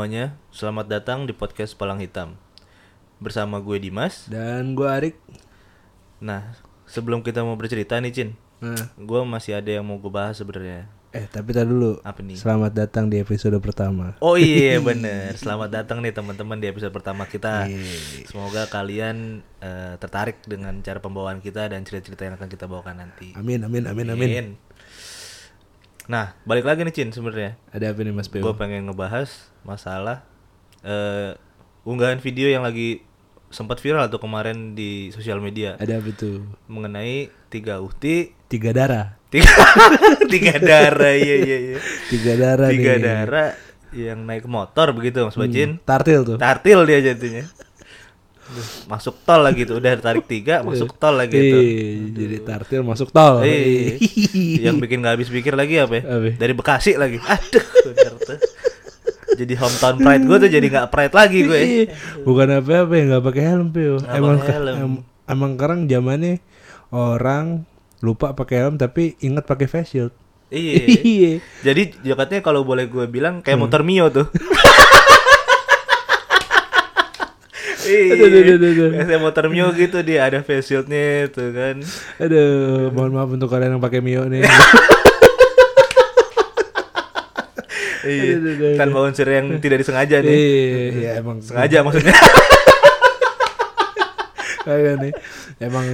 [0.00, 2.32] Semuanya, selamat datang di podcast Palang Hitam
[3.20, 5.20] Bersama gue Dimas Dan gue Arik.
[6.24, 6.56] Nah,
[6.88, 8.32] sebelum kita mau bercerita nih Cin
[8.64, 11.98] Nah, Gue masih ada yang mau gue bahas sebenarnya eh tapi tar dulu.
[12.06, 12.38] Apa nih?
[12.38, 14.14] Selamat datang di episode pertama.
[14.22, 17.66] Oh iya bener, selamat datang nih teman-teman di episode pertama kita.
[18.30, 23.34] Semoga kalian eh, tertarik dengan cara pembawaan kita dan cerita-cerita yang akan kita bawakan nanti
[23.34, 24.54] Amin amin amin amin.
[26.06, 28.54] Nah, balik lagi nih Cin sebenarnya Ada apa nih Mas Gue Beo?
[28.54, 29.28] pengen ngebahas
[29.62, 30.24] masalah
[30.80, 31.36] eh
[31.82, 33.04] unggahan video yang lagi
[33.46, 36.46] sempat viral tuh kemarin di sosial media Ada apa tuh?
[36.66, 39.20] mengenai tiga ukti Tiga darah.
[39.28, 39.46] tiga
[40.32, 41.78] tiga darah iya iya iya
[42.08, 43.02] Tiga darah tiga nih.
[43.04, 43.50] darah
[43.90, 46.36] yang naik motor begitu mas Bacin Tartil tuh.
[46.36, 47.69] tartil dia jatuhnya Aduh,
[48.86, 51.62] masuk tol lagi tuh udah tarik tiga masuk tol lagi tuh
[52.12, 53.40] jadi tartil masuk tol.
[54.64, 56.02] Yang bikin gak habis pikir lagi apa ya?
[56.34, 57.16] Dari Bekasi lagi.
[57.18, 58.38] Aduh, bener tuh.
[59.30, 61.58] Jadi hometown pride gue tuh jadi nggak pride lagi gue.
[61.58, 61.86] Ih,
[62.22, 63.96] Bukan apa-apa ya nggak pakai helm Pio.
[63.96, 64.74] Nggak Emang helm.
[64.76, 66.34] em- emang sekarang zamannya
[66.90, 67.64] orang
[68.00, 70.12] lupa pakai helm tapi ingat pakai face shield.
[70.50, 70.76] Iya.
[71.06, 71.32] Iya.
[71.62, 74.26] Jadi jaketnya kalau boleh gue bilang kayak motor Mio tuh.
[77.90, 79.02] Iya.
[79.02, 81.76] Kayak motor Mio gitu dia ada face shieldnya tuh kan.
[82.22, 84.46] Aduh, mohon maaf untuk kalian yang pakai Mio nih.
[88.00, 88.80] Iya.
[88.80, 90.38] Tanpa unsur yang tidak disengaja nih.
[90.96, 92.16] Iya, emang Sengaja maksudnya.
[94.64, 95.12] Kagak nih.
[95.60, 95.84] Emang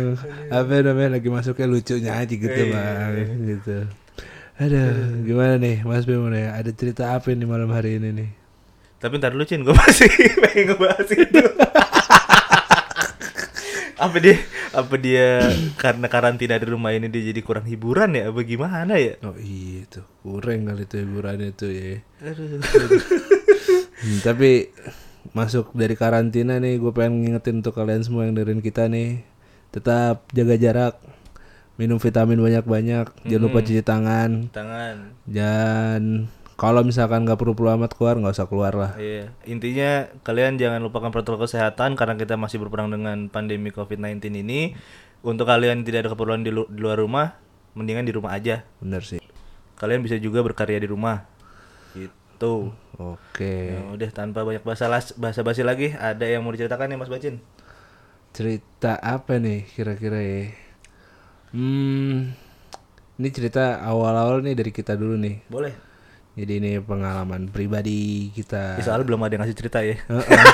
[0.47, 2.71] apa namanya lagi masuknya lucunya aja gitu, Iya.
[2.71, 3.15] Bang.
[3.43, 3.77] Gitu.
[4.57, 4.89] Aduh,
[5.27, 6.49] gimana nih Mas Bimo nih?
[6.49, 8.31] Ada cerita apa nih malam hari ini nih?
[8.97, 10.09] Tapi ntar dulu Cin, gue masih
[10.43, 11.43] pengen ngebahas itu
[13.97, 14.37] Apa dia,
[14.77, 15.41] apa dia
[15.81, 19.17] karena karantina di rumah ini dia jadi kurang hiburan ya, apa gimana ya?
[19.25, 22.05] Oh iya tuh, kurang kali tuh hiburannya tuh ya.
[22.21, 22.61] Aduh.
[23.97, 24.69] Hmm, tapi
[25.33, 29.25] masuk dari karantina nih, gue pengen ngingetin untuk kalian semua yang dengerin kita nih,
[29.73, 30.95] tetap jaga jarak,
[31.81, 34.97] minum vitamin banyak-banyak, jangan lupa cuci tangan, Tangan.
[35.25, 38.93] dan kalau misalkan nggak perlu-perlu amat keluar, nggak usah keluar lah.
[38.97, 44.73] Iya, intinya kalian jangan lupakan protokol kesehatan karena kita masih berperang dengan pandemi COVID-19 ini.
[45.21, 47.37] Untuk kalian yang tidak ada keperluan di, lu- di luar rumah,
[47.77, 48.65] mendingan di rumah aja.
[48.81, 49.21] Bener sih.
[49.77, 51.29] Kalian bisa juga berkarya di rumah.
[51.93, 52.73] Gitu.
[52.97, 53.77] Oke.
[53.77, 54.89] Ya udah tanpa banyak bahasa
[55.21, 57.37] bahasa basi lagi, ada yang mau diceritakan nih Mas Bacin?
[58.33, 60.53] Cerita apa nih kira-kira ya?
[61.53, 62.33] Hmm,
[63.17, 65.45] ini cerita awal-awal nih dari kita dulu nih.
[65.49, 65.96] Boleh.
[66.37, 68.77] Jadi ini pengalaman pribadi kita.
[68.77, 69.97] Ya, soalnya belum ada yang ngasih cerita ya.
[69.97, 70.25] Heeh.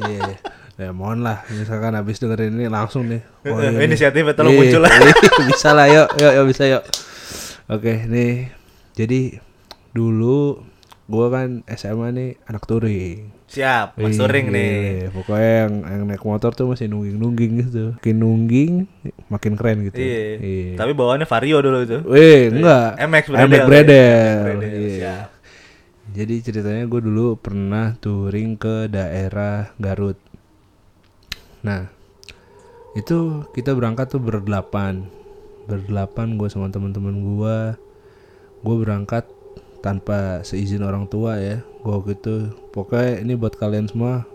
[0.00, 0.32] Iya.
[0.80, 3.20] Ya mohon lah, misalkan habis dengerin ini langsung nih.
[3.52, 3.84] Oh, ini.
[3.84, 4.92] Inisiatifnya tolong Iya, muncul lah.
[4.92, 5.12] iya,
[5.44, 6.82] bisa lah, yuk, yuk, yuk bisa yuk.
[7.68, 8.48] Oke, nih.
[8.96, 9.36] Jadi
[9.92, 10.64] dulu
[11.04, 13.28] gua kan SMA nih anak touring.
[13.50, 14.74] Siap, Mas Touring Iya, nih.
[15.10, 17.84] Pokoknya yang, yang naik motor tuh masih nungging-nungging gitu.
[17.98, 18.72] Makin nungging,
[19.26, 19.98] makin keren gitu.
[19.98, 20.78] Iya.
[20.78, 21.98] Tapi bawaannya Vario dulu itu.
[22.06, 22.94] Weh, enggak.
[23.02, 23.66] MX MX Bredel.
[23.66, 24.38] Bredel.
[24.46, 25.16] Bredel, Iya.
[26.14, 30.18] Jadi ceritanya gue dulu pernah touring ke daerah Garut.
[31.66, 31.90] Nah,
[32.94, 35.10] itu kita berangkat tuh berdelapan.
[35.66, 37.58] Berdelapan gue sama teman-teman gue.
[38.62, 39.26] Gue berangkat
[39.80, 41.64] tanpa seizin orang tua ya.
[41.80, 42.34] Gue waktu itu
[42.72, 44.28] pokoknya ini buat kalian semua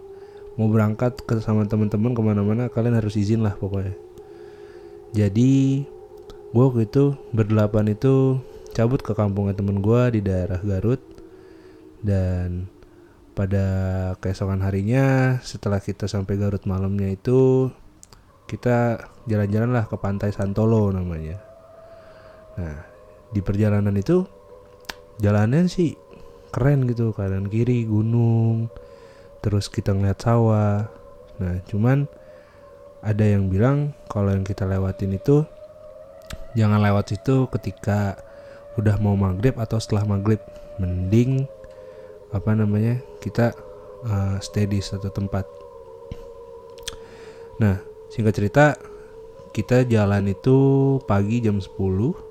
[0.56, 3.94] mau berangkat ke sama teman-teman ke mana-mana kalian harus izin lah pokoknya.
[5.16, 5.86] Jadi
[6.52, 8.40] gue waktu itu berdelapan itu
[8.76, 11.00] cabut ke kampungnya temen gue di daerah Garut
[12.04, 12.68] dan
[13.36, 13.66] pada
[14.24, 17.72] keesokan harinya setelah kita sampai Garut malamnya itu
[18.48, 21.40] kita jalan-jalan lah ke pantai Santolo namanya.
[22.56, 22.80] Nah
[23.36, 24.24] di perjalanan itu
[25.20, 25.96] jalannya sih
[26.52, 28.72] keren gitu kanan kiri gunung
[29.44, 30.90] terus kita ngeliat sawah.
[31.38, 32.10] Nah cuman
[33.06, 35.46] ada yang bilang kalau yang kita lewatin itu
[36.58, 38.18] jangan lewat situ ketika
[38.80, 40.42] udah mau maghrib atau setelah maghrib.
[40.82, 41.48] Mending
[42.34, 43.56] apa namanya kita
[44.04, 45.46] uh, stay satu tempat.
[47.62, 47.80] Nah
[48.10, 48.76] singkat cerita
[49.56, 50.58] kita jalan itu
[51.08, 52.25] pagi jam 10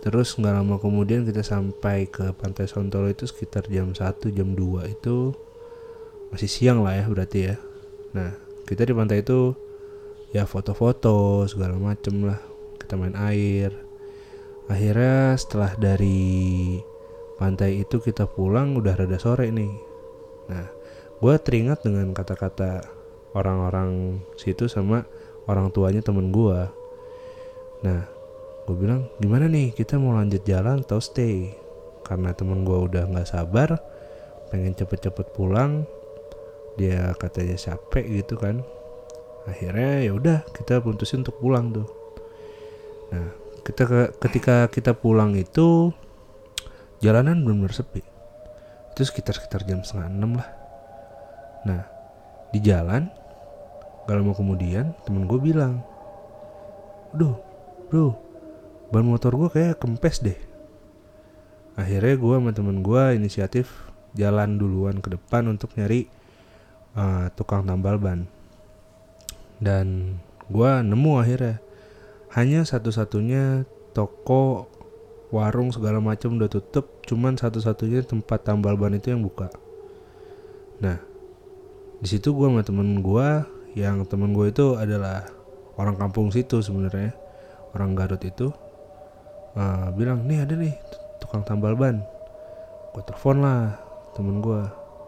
[0.00, 4.96] terus nggak lama kemudian kita sampai ke pantai Sontolo itu sekitar jam 1 jam 2
[4.96, 5.36] itu
[6.32, 7.56] masih siang lah ya berarti ya.
[8.16, 8.32] Nah
[8.64, 9.52] kita di pantai itu
[10.32, 12.40] ya foto-foto segala macem lah.
[12.80, 13.74] Kita main air.
[14.70, 16.78] Akhirnya setelah dari
[17.36, 19.74] pantai itu kita pulang udah rada sore nih.
[20.48, 20.66] Nah
[21.20, 23.00] gue teringat dengan kata-kata
[23.34, 25.06] orang-orang situ sama
[25.46, 26.60] orang tuanya temen gue
[27.80, 28.04] nah
[28.70, 31.50] gue bilang gimana nih kita mau lanjut jalan atau stay?
[32.06, 33.82] Karena temen gue udah nggak sabar
[34.54, 35.82] pengen cepet-cepet pulang
[36.78, 38.62] dia katanya capek gitu kan.
[39.50, 41.90] Akhirnya ya udah kita putusin untuk pulang tuh.
[43.10, 43.34] Nah
[43.66, 45.90] kita ke- ketika kita pulang itu
[47.02, 48.06] jalanan benar-benar sepi.
[48.94, 50.48] Itu sekitar sekitar jam setengah enam lah.
[51.66, 51.82] Nah
[52.54, 53.10] di jalan
[54.06, 55.82] gak lama kemudian temen gue bilang
[57.10, 57.34] Duh
[57.90, 58.29] bro
[58.90, 60.38] ban motor gue kayak kempes deh.
[61.78, 63.70] Akhirnya gue sama temen gue inisiatif
[64.18, 66.10] jalan duluan ke depan untuk nyari
[66.98, 68.26] eh, tukang tambal ban.
[69.62, 70.18] Dan
[70.50, 71.62] gue nemu akhirnya.
[72.30, 74.70] Hanya satu-satunya toko
[75.34, 79.50] warung segala macam udah tutup cuman satu-satunya tempat tambal ban itu yang buka.
[80.82, 80.98] Nah
[82.00, 83.28] di situ gue sama temen gue
[83.78, 85.28] yang temen gue itu adalah
[85.78, 87.14] orang kampung situ sebenarnya
[87.76, 88.50] orang Garut itu
[89.56, 90.74] eh, bilang nih ada nih
[91.22, 92.02] tukang tambal ban.
[92.90, 93.78] Gue telepon lah
[94.14, 94.60] temen gue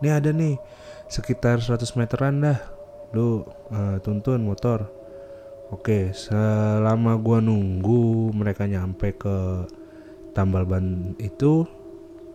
[0.02, 0.58] nih ada nih
[1.06, 2.58] sekitar 100 meteran dah
[3.14, 4.88] lu eh, tuntun motor.
[5.72, 9.64] Oke selama gua nunggu mereka nyampe ke
[10.36, 11.64] tambal ban itu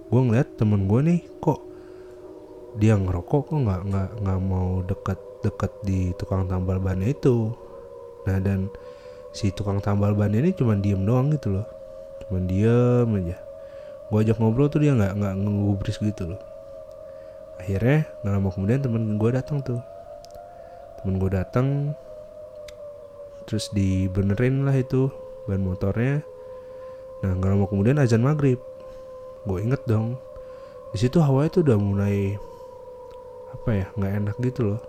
[0.10, 1.62] gua ngeliat temen gua nih kok
[2.82, 7.54] dia ngerokok kok nggak nggak nggak mau deket-deket di tukang tambal ban itu.
[8.26, 8.74] Nah dan
[9.30, 11.77] si tukang tambal ban ini cuma diem doang gitu loh
[12.28, 13.38] cuma diem aja.
[14.08, 16.42] Gua ajak ngobrol tuh dia nggak nggak ngegubris gitu loh.
[17.58, 19.82] Akhirnya nggak lama kemudian temen gue datang tuh.
[21.02, 21.98] Temen gue datang
[23.48, 25.10] terus dibenerin lah itu
[25.50, 26.22] ban motornya.
[27.26, 28.62] Nah nggak lama kemudian azan maghrib.
[29.48, 30.20] Gue inget dong
[30.96, 32.40] di situ hawa itu udah mulai
[33.52, 34.82] apa ya nggak enak gitu loh.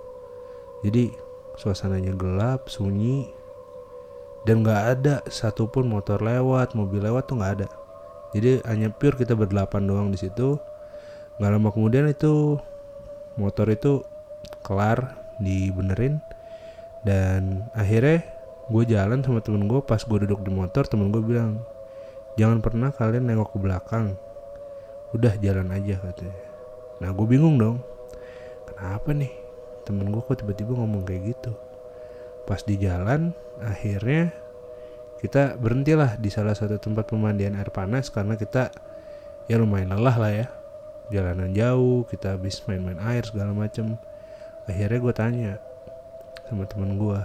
[0.87, 1.11] Jadi
[1.59, 3.38] suasananya gelap sunyi
[4.47, 7.69] dan nggak ada satupun motor lewat mobil lewat tuh nggak ada.
[8.37, 10.61] Jadi hanya pure kita berdelapan doang di situ.
[11.41, 12.61] Nggak lama kemudian itu
[13.41, 14.05] motor itu
[14.63, 16.21] kelar dibenerin.
[17.03, 18.27] Dan akhirnya
[18.69, 21.63] gue jalan sama temen gue pas gue duduk di motor temen gue bilang
[22.37, 24.15] jangan pernah kalian nengok ke belakang.
[25.17, 26.37] Udah jalan aja katanya.
[27.01, 27.81] Nah gue bingung dong.
[28.69, 29.33] Kenapa nih?
[29.89, 31.68] Temen gue kok tiba-tiba ngomong kayak gitu
[32.49, 34.33] pas di jalan akhirnya
[35.21, 38.73] kita berhentilah di salah satu tempat pemandian air panas karena kita
[39.51, 40.47] ya lumayan lelah lah ya.
[41.13, 44.01] Jalanan jauh kita habis main-main air segala macem.
[44.65, 45.53] Akhirnya gue tanya
[46.49, 47.21] sama temen gue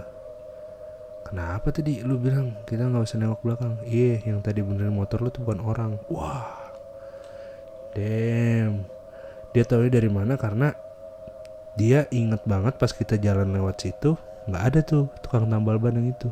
[1.24, 3.74] kenapa tadi lu bilang kita nggak usah nengok belakang?
[3.88, 5.92] Iya yang tadi benerin motor lu tuh bukan orang.
[6.12, 6.70] Wah
[7.96, 8.84] damn.
[9.56, 10.36] Dia tahu dari mana?
[10.36, 10.74] Karena
[11.78, 16.08] dia inget banget pas kita jalan lewat situ nggak ada tuh tukang tambal ban yang
[16.08, 16.28] itu.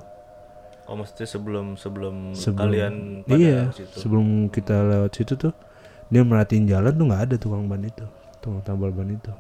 [0.85, 3.97] Oh maksudnya sebelum sebelum, Sebelum- kalian pada iya situ.
[3.97, 5.54] sebelum kita lewat situ tuh
[6.09, 8.04] dia merhatiin jalan tuh nggak ada tukang ban itu
[8.38, 9.33] tukang tambal ban itu.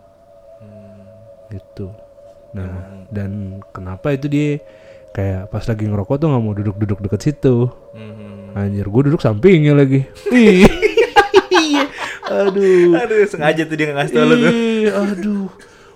[0.62, 1.02] Hmm,
[1.48, 1.92] gitu.
[2.52, 2.70] Nah
[3.08, 4.62] dan kenapa itu dia
[5.12, 7.68] kayak pas lagi ngerokok tuh nggak mau duduk-duduk deket situ?
[7.92, 8.30] Hmm.
[8.52, 10.04] anjir gue duduk sampingnya lagi.
[12.32, 12.96] Aduh.
[12.96, 14.52] Aduh sengaja tuh dia nggak ngasih tau lu tuh.
[14.94, 15.48] Aduh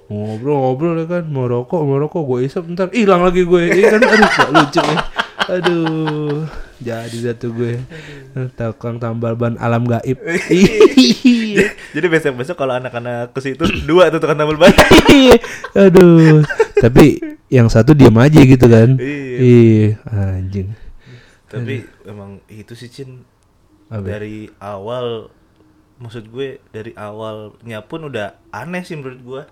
[0.07, 4.01] ngobrol-ngobrol ya kan mau rokok mau rokok gue isap ntar hilang lagi gue Iya kan?
[4.07, 4.99] Aduh gak lucu ya
[5.47, 6.47] aduh
[6.77, 7.81] jadi satu gue
[8.53, 10.21] tukang tambal ban alam gaib.
[11.57, 11.73] Iya.
[11.97, 14.73] Jadi besok besok kalau anak-anak ke situ dua tuh tukang tambal ban.
[15.73, 16.45] aduh.
[16.77, 17.17] Tapi
[17.49, 19.01] yang satu diam aja gitu kan?
[19.01, 19.39] Iya.
[19.41, 19.89] iya.
[20.37, 20.77] Anjing.
[21.49, 23.25] Tapi emang itu sih Cin.
[23.87, 24.19] Apa?
[24.19, 25.31] dari awal
[26.03, 29.43] maksud gue dari awalnya pun udah aneh sih menurut gue.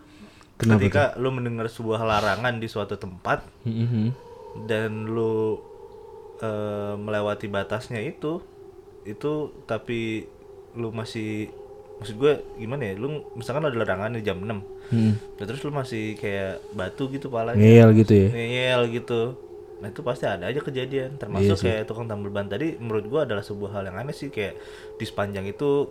[0.54, 4.04] Kenapa Ketika lu mendengar sebuah larangan di suatu tempat Mhm.
[4.66, 5.58] dan lu
[6.36, 8.42] eh, melewati batasnya itu
[9.02, 9.32] itu
[9.64, 10.26] tapi
[10.74, 11.50] lu masih
[11.94, 12.94] maksud gue gimana ya?
[12.94, 15.16] Lu misalkan ada larangan di jam 6 Hmm.
[15.16, 18.28] Nah, terus lu masih kayak batu gitu palanya ngeyel gitu ya?
[18.30, 19.20] Ngeyel gitu.
[19.80, 22.46] Nah itu pasti ada aja kejadian termasuk kayak tukang tambal ban.
[22.46, 24.60] Tadi menurut gua adalah sebuah hal yang aneh sih kayak
[24.94, 25.88] di sepanjang itu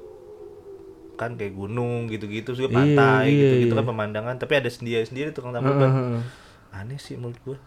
[1.20, 3.80] kan kayak gunung gitu-gitu juga Iya, pantai iya, gitu-gitu iya.
[3.80, 6.22] kan pemandangan tapi ada sendiri sendiri tukang tambal ban Heeh.
[6.74, 7.58] aneh sih menurut gua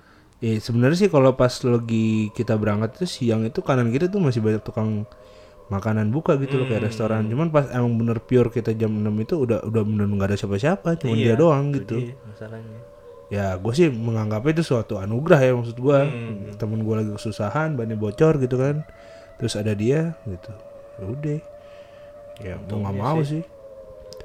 [0.45, 4.45] Eh sebenarnya sih kalau pas lagi kita berangkat itu siang itu kanan kita tuh masih
[4.45, 5.09] banyak tukang
[5.73, 7.25] makanan buka gitu loh kayak restoran.
[7.27, 11.01] Cuman pas emang bener pure kita jam 6 itu udah udah bener nggak ada siapa-siapa,
[11.01, 11.97] cuma dia doang itu gitu.
[12.05, 12.79] dia masalahnya
[13.27, 15.99] Ya gue sih menganggapnya itu suatu anugerah ya maksud gue.
[16.61, 18.87] Temen gue lagi kesusahan, bannya bocor gitu kan.
[19.41, 20.53] Terus ada dia gitu.
[21.01, 21.39] Ya udah.
[22.39, 23.43] Ya mau nggak mau sih.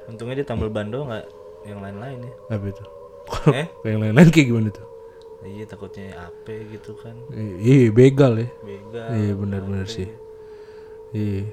[0.04, 1.26] untungnya dia tambal ban doang nggak
[1.62, 2.84] yang lain-lain ya Apa itu?
[3.54, 4.86] eh yang lain-lain kayak gimana tuh?
[5.42, 7.14] iya takutnya apa gitu kan
[7.58, 8.48] Iya begal ya.
[8.60, 10.06] begal Iya benar-benar sih.
[11.10, 11.50] Iya.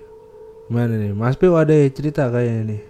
[0.67, 1.09] Mana nih?
[1.11, 2.81] Mas Pio ada ya cerita kayaknya nih.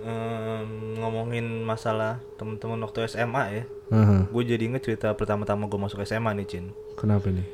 [0.00, 4.26] em, ngomongin masalah temen-temen waktu SMA ya Aha.
[4.26, 6.64] gue jadi inget cerita pertama-tama gue masuk SMA nih Cin
[6.94, 7.44] Kenapa nih?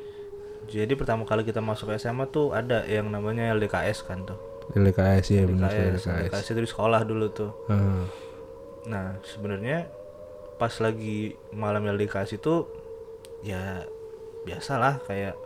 [0.67, 4.39] jadi pertama kali kita masuk SMA tuh ada yang namanya LDKS kan tuh
[4.71, 6.07] LKS ya benar LKS.
[6.07, 8.03] LDKS itu di sekolah dulu tuh Aha.
[8.81, 9.85] Nah, sebenarnya
[10.57, 12.65] pas lagi malam LDKS itu
[13.41, 13.85] ya
[14.45, 15.37] biasalah kayak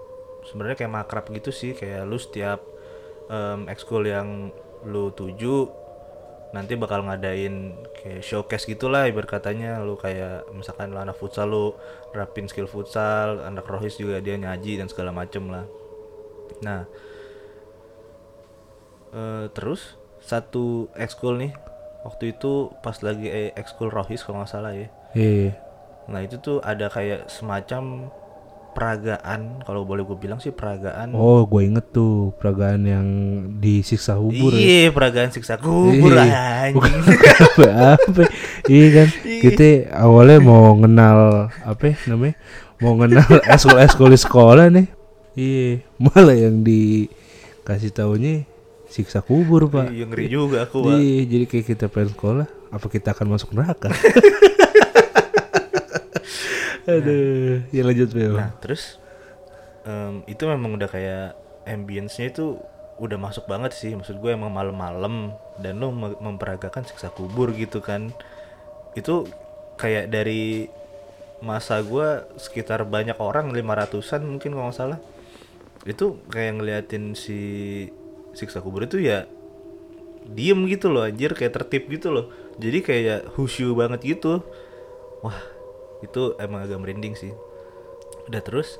[0.47, 2.63] sebenarnya kayak makrab gitu sih kayak lu setiap
[3.27, 4.51] em, ekskul yang
[4.87, 5.67] lu tuju
[6.55, 11.65] nanti bakal ngadain kayak showcase gitulah ibarat katanya lu kayak misalkan lu anak futsal lu
[12.15, 15.67] rapin skill futsal anak rohis juga dia nyaji dan segala macem lah
[16.63, 16.87] nah
[19.15, 21.53] eh, terus satu ekskul nih
[22.01, 25.55] waktu itu pas lagi eh, ekskul rohis kalau nggak salah ya Iya.
[26.05, 28.11] nah itu tuh ada kayak semacam
[28.75, 33.07] peragaan kalau boleh gue bilang sih peragaan Oh, gue inget tuh peragaan yang
[33.57, 34.59] disiksa kubur ya.
[34.59, 36.75] iya peragaan siksa kubur Iya.
[36.75, 36.83] Anjing
[37.55, 38.23] apa-apa.
[38.67, 39.07] Iya kan.
[39.23, 41.17] Kita awalnya mau kenal
[41.55, 42.35] apa ya namanya?
[42.75, 44.87] Mau kenal eskul-eskul di sekolah nih.
[45.35, 48.43] Iya, malah yang dikasih taunya
[48.95, 49.91] siksa kubur, Pak.
[49.91, 50.95] iya ngeri juga aku Wak.
[50.95, 53.91] Iya, jadi kayak kita pengen sekolah, apa kita akan masuk neraka?
[56.85, 58.37] Aduh, ya lanjut Bel.
[58.37, 59.01] Nah terus
[59.83, 61.33] em, itu memang udah kayak
[61.65, 62.61] ambience-nya itu
[62.95, 67.83] udah masuk banget sih maksud gue emang malam-malam dan lo me- memperagakan siksa kubur gitu
[67.83, 68.07] kan
[68.95, 69.27] itu
[69.75, 70.71] kayak dari
[71.43, 74.99] masa gue sekitar banyak orang 500-an mungkin kalau nggak salah
[75.83, 77.39] itu kayak ngeliatin si
[78.35, 79.25] siksa kubur itu ya
[80.25, 82.29] diem gitu loh anjir kayak tertib gitu loh.
[82.59, 84.43] Jadi kayak khusyuk banget gitu.
[85.23, 85.39] Wah
[86.03, 87.31] itu emang agak merinding sih.
[88.27, 88.77] Udah terus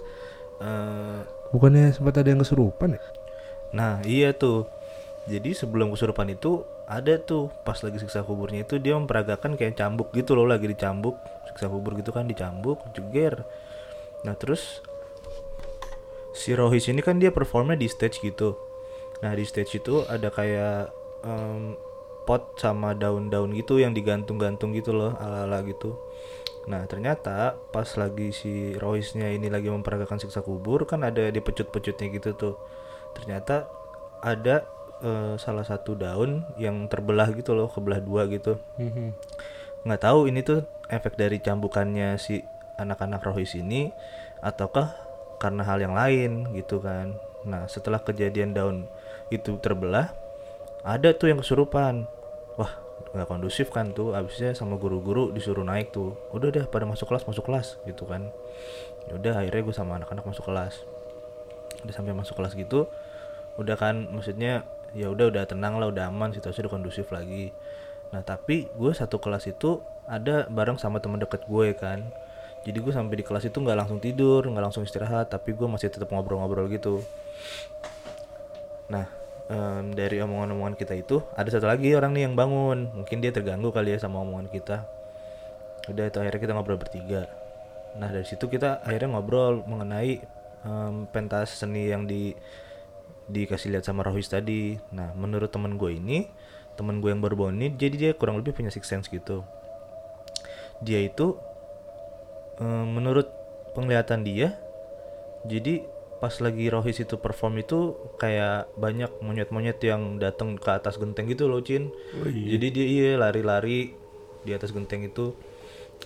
[0.60, 3.04] eh Bukannya sempat ada yang kesurupan ya?
[3.76, 4.68] nah iya tuh.
[5.26, 10.14] Jadi sebelum kesurupan itu ada tuh pas lagi siksa kuburnya itu dia memperagakan kayak cambuk
[10.14, 11.18] gitu loh lagi dicambuk.
[11.50, 13.44] Siksa kubur gitu kan dicambuk jeger.
[14.24, 14.82] Nah terus
[16.36, 18.65] si Rohis ini kan dia performnya di stage gitu
[19.24, 20.92] nah di stage itu ada kayak
[21.24, 21.76] em,
[22.26, 25.94] pot sama daun-daun gitu yang digantung-gantung gitu loh ala-ala gitu.
[26.66, 32.10] Nah ternyata pas lagi si Rohisnya ini lagi memperagakan siksa kubur kan ada di pecut-pecutnya
[32.18, 32.56] gitu tuh.
[33.14, 33.70] Ternyata
[34.26, 34.66] ada
[35.06, 38.58] eh, salah satu daun yang terbelah gitu loh kebelah dua gitu.
[39.86, 42.42] Nggak tahu ini tuh efek dari cambukannya si
[42.82, 43.94] anak-anak rohis ini
[44.42, 44.98] ataukah
[45.38, 47.22] karena hal yang lain gitu kan.
[47.46, 48.90] Nah setelah kejadian daun
[49.34, 50.14] itu terbelah
[50.86, 52.06] ada tuh yang kesurupan.
[52.56, 52.72] Wah
[53.16, 56.14] nggak kondusif kan tuh abisnya sama guru-guru disuruh naik tuh.
[56.36, 58.30] Udah deh pada masuk kelas masuk kelas gitu kan.
[59.10, 60.86] Udah akhirnya gue sama anak-anak masuk kelas.
[61.82, 62.90] Udah sampai masuk kelas gitu
[63.56, 67.56] udah kan maksudnya ya udah udah tenang lah udah aman situasi udah kondusif lagi.
[68.12, 72.04] Nah tapi gue satu kelas itu ada bareng sama teman deket gue kan.
[72.66, 75.94] Jadi gue sampai di kelas itu nggak langsung tidur nggak langsung istirahat tapi gue masih
[75.94, 77.06] tetap ngobrol-ngobrol gitu
[78.86, 79.10] nah
[79.50, 82.92] em, dari omongan-omongan kita itu ada satu lagi orang nih yang bangun.
[82.94, 84.86] Mungkin dia terganggu kali ya sama omongan kita.
[85.90, 87.30] Udah itu akhirnya kita ngobrol bertiga.
[87.98, 90.22] Nah dari situ kita akhirnya ngobrol mengenai
[90.66, 92.34] em, pentas seni yang di
[93.26, 94.78] dikasih lihat sama Rohis tadi.
[94.94, 96.30] Nah menurut temen gue ini
[96.76, 99.42] temen gue yang baru jadi dia kurang lebih punya six sense gitu.
[100.84, 101.40] Dia itu
[102.60, 103.32] em, menurut
[103.76, 104.56] penglihatan dia
[105.46, 105.86] jadi
[106.24, 111.52] pas lagi Rohis itu perform itu kayak banyak monyet-monyet yang datang ke atas genteng gitu
[111.52, 111.92] loh Cin.
[112.24, 113.94] Jadi dia iya lari-lari
[114.48, 115.36] di atas genteng itu.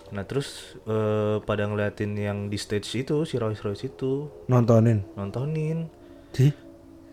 [0.09, 4.29] Nah terus eh, pada ngeliatin yang di stage itu si Rohis Rohis itu.
[4.49, 5.05] Nontonin.
[5.13, 5.89] nontonin.
[6.33, 6.53] Sih?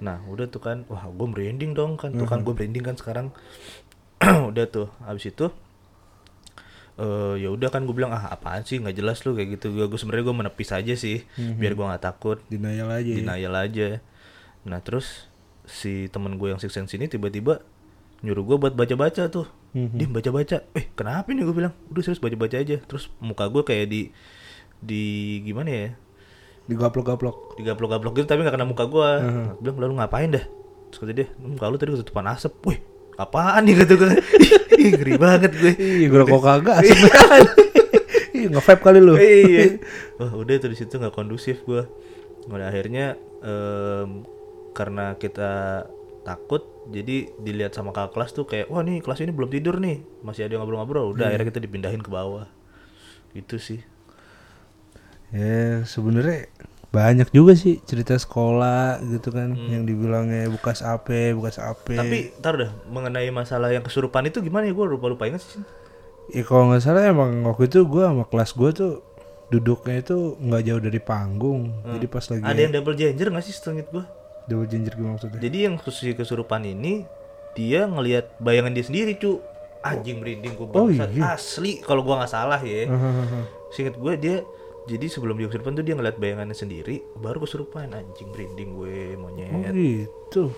[0.01, 3.27] Nah udah tuh kan, wah gue merinding dong kan, tuh kan gue merinding kan sekarang.
[4.51, 5.53] udah tuh, habis itu,
[6.97, 9.73] eh ya udah kan gue bilang ah apaan sih nggak jelas lu kayak gitu.
[9.73, 13.05] Gue gue sebenarnya gue menepis aja sih, biar gue nggak takut, Denial aja.
[13.05, 13.17] ya?
[13.21, 13.89] denial aja.
[14.65, 15.29] Nah terus
[15.67, 17.61] si temen gue yang six sense ini tiba-tiba
[18.25, 19.45] nyuruh gue buat baca-baca tuh.
[19.77, 20.65] Dim baca-baca.
[20.73, 22.81] Eh kenapa nih gue bilang, udah serius baca-baca aja.
[22.81, 24.01] Terus muka gue kayak di
[24.81, 25.03] di
[25.43, 25.89] gimana ya?
[26.67, 27.55] Digaplok-gaplok.
[27.57, 29.23] digaplok-gaplok gitu tapi gak kena muka gua
[29.55, 30.45] Aku bilang lalu ngapain dah
[30.87, 32.79] terus kata dia muka lu tadi ketutupan asap wih
[33.17, 34.11] apaan nih kata gue
[34.77, 36.77] Ih, ngeri banget gue Iya, gue kok kagak.
[38.37, 39.17] Iya, nge-vape kali lu.
[39.17, 39.81] iya.
[40.21, 41.89] Wah udah tuh di situ nggak kondusif gua.
[42.45, 44.23] Pada akhirnya em,
[44.77, 45.83] karena kita
[46.21, 46.61] takut
[46.93, 50.05] jadi dilihat sama kakak kelas tuh kayak wah nih kelas ini belum tidur nih.
[50.21, 51.17] Masih ada yang ngobrol-ngobrol.
[51.17, 52.45] Udah akhirnya kita dipindahin ke bawah.
[53.33, 53.81] Itu sih.
[55.33, 56.47] Ya, sebenarnya
[56.97, 62.57] banyak juga sih cerita sekolah gitu kan yang dibilangnya bekas AP bekas AP Tapi ntar
[62.57, 64.73] dah mengenai masalah yang kesurupan itu gimana ya?
[64.73, 65.61] Gue lupa lupa ingat sih.
[66.27, 68.93] ya kalau nggak salah emang waktu itu gue sama kelas gue tuh
[69.47, 71.71] duduknya itu nggak jauh dari panggung.
[71.87, 74.05] Jadi pas lagi Ada yang double ginger gak sih setelahnya gue?
[74.47, 75.39] double ginger gimana maksudnya?
[75.39, 77.05] Jadi yang khusus kesurupan ini
[77.53, 79.39] dia ngelihat bayangan dia sendiri cu.
[79.85, 81.07] Anjing merinding gue Oh, iya.
[81.31, 82.91] asli kalau gua nggak salah ya.
[82.91, 83.41] Hahaha.
[83.71, 84.37] seinget gue dia
[84.87, 89.27] jadi sebelum dia kesurupan tuh dia ngeliat bayangannya sendiri baru kesurupan anjing merinding gue oh
[89.27, 90.55] monyet gitu.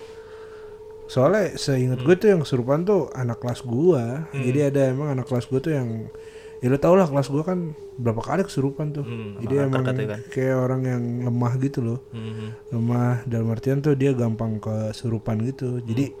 [1.09, 4.29] Soalnya seingat gue tuh yang kesurupan tuh anak kelas gua.
[4.29, 6.05] Jadi ada emang anak kelas gua tuh yang
[6.61, 9.01] ya lo tau lah kelas gua kan berapa kali kesurupan tuh.
[9.01, 10.19] Hmm, jadi emang katanya kan.
[10.29, 11.99] kayak orang yang lemah gitu loh.
[12.13, 12.47] Mhm.
[12.77, 15.81] lemah dalam artian tuh dia gampang kesurupan gitu.
[15.81, 16.13] Jadi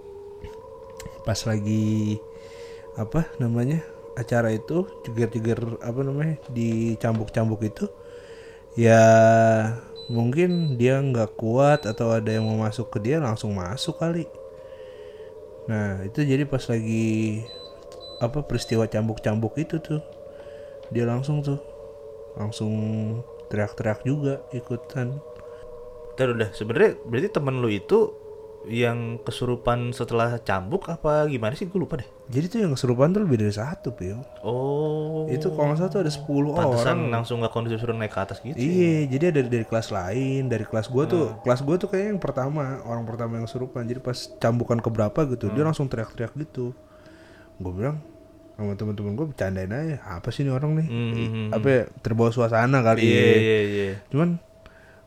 [1.21, 2.17] pas lagi
[2.97, 3.85] apa namanya
[4.17, 7.85] acara itu jeger-jeger apa namanya dicambuk-cambuk itu
[8.79, 9.03] ya
[10.07, 14.23] mungkin dia nggak kuat atau ada yang mau masuk ke dia langsung masuk kali.
[15.67, 17.43] Nah itu jadi pas lagi
[18.23, 19.99] apa peristiwa cambuk-cambuk itu tuh
[20.95, 21.59] dia langsung tuh
[22.39, 22.71] langsung
[23.51, 25.19] teriak-teriak juga ikutan.
[26.15, 28.15] Ntar udah sebenarnya berarti temen lu itu
[28.69, 33.25] yang kesurupan setelah cambuk apa gimana sih gue lupa deh Jadi tuh yang kesurupan tuh
[33.25, 34.21] lebih dari satu, Pio.
[34.45, 37.11] oh Itu kalau nggak salah tuh ada 10 pantesan orang.
[37.11, 40.61] langsung nggak kondusif suruh naik ke atas gitu Iya, jadi ada dari kelas lain, dari
[40.61, 43.81] kelas gua tuh, kelas gua tuh kayaknya yang pertama, orang pertama yang kesurupan.
[43.83, 46.77] Jadi pas cambukan ke berapa gitu, dia langsung teriak-teriak gitu.
[47.57, 47.97] Gue bilang
[48.53, 50.87] sama teman-teman gue bercandain aja, apa sih ini orang nih?
[50.87, 51.45] Mhm.
[51.49, 53.39] Apa ya, terbawa suasana kali iya ya.
[53.39, 54.37] iya iya Cuman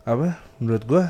[0.03, 0.43] apa?
[0.59, 1.05] Menurut gua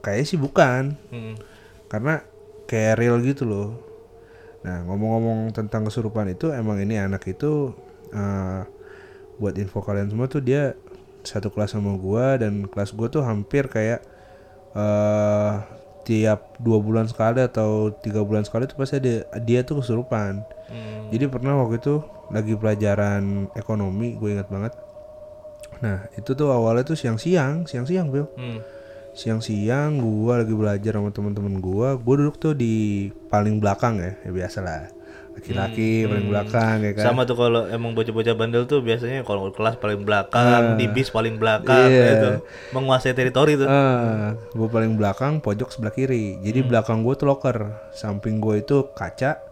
[0.00, 1.00] kayaknya sih bukan.
[1.08, 1.53] Mhm.
[1.94, 2.26] Karena
[2.66, 3.78] kayak real gitu loh.
[4.66, 7.70] Nah ngomong-ngomong tentang kesurupan itu emang ini anak itu
[8.10, 8.62] eh,
[9.38, 10.74] buat info kalian semua tuh dia
[11.22, 14.02] satu kelas sama gua dan kelas gua tuh hampir kayak
[14.74, 15.54] eh
[16.04, 20.44] tiap dua bulan sekali atau tiga bulan sekali tuh pasti ada dia tuh kesurupan.
[20.68, 21.08] Hmm.
[21.08, 24.72] Jadi pernah waktu itu lagi pelajaran ekonomi gue ingat banget.
[25.80, 28.60] Nah itu tuh awalnya tuh siang-siang, siang-siang Bill Hmm.
[29.14, 34.30] Siang-siang gua lagi belajar sama teman-teman gua gua duduk tuh di paling belakang ya ya
[34.34, 34.90] biasa lah
[35.34, 37.04] laki-laki paling belakang ya kan?
[37.10, 41.42] Sama tuh kalau emang bocah-bocah bandel tuh biasanya kalau kelas paling belakang, di bis paling
[41.42, 42.06] belakang Iya.
[42.14, 42.30] itu
[42.70, 43.66] menguasai teritori tuh.
[43.66, 46.38] Ah, gua paling belakang pojok sebelah kiri.
[46.38, 47.66] Jadi belakang gua tuh locker.
[47.90, 49.42] Samping gua itu kaca.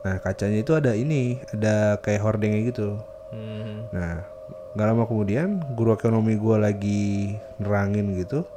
[0.00, 2.96] Nah kacanya itu ada ini ada kayak hordengnya gitu.
[3.28, 3.84] Hmm.
[3.92, 4.24] nah
[4.72, 8.48] nggak lama kemudian guru ekonomi gua lagi nerangin gitu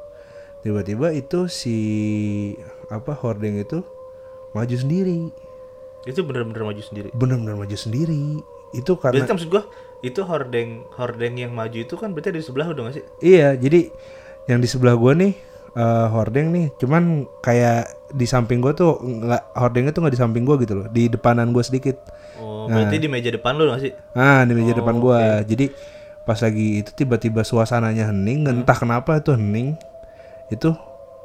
[0.62, 1.78] tiba-tiba itu si
[2.90, 3.82] apa hordeng itu
[4.54, 5.30] maju sendiri.
[6.06, 7.10] Itu bener-bener maju sendiri.
[7.14, 8.42] benar-benar maju sendiri.
[8.72, 9.64] Itu karena Berarti maksud gua
[10.02, 13.06] itu hordeng hordeng yang maju itu kan berarti di sebelah udah gak sih?
[13.22, 13.94] iya jadi
[14.50, 15.38] yang di sebelah gua nih
[15.78, 20.42] eh, hordeng nih cuman kayak di samping gua tuh nggak hordengnya tuh nggak di samping
[20.42, 22.02] gua gitu loh di depanan gua sedikit.
[22.42, 23.94] Oh, berarti di meja depan lu gak sih?
[24.18, 25.46] ah di meja depan gua.
[25.46, 25.70] jadi
[26.26, 29.78] pas lagi itu tiba-tiba suasananya hening entah kenapa itu hening
[30.52, 30.70] itu